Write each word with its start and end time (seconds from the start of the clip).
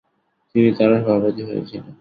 তিনি 0.55 0.69
তারও 0.77 0.97
সভাপতি 0.99 1.41
হয়েছিলেন। 1.47 1.83